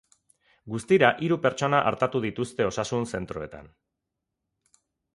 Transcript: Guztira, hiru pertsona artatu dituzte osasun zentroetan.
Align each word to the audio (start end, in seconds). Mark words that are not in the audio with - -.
Guztira, 0.75 1.11
hiru 1.25 1.37
pertsona 1.43 1.83
artatu 1.91 2.23
dituzte 2.25 2.69
osasun 2.73 3.09
zentroetan. 3.15 3.73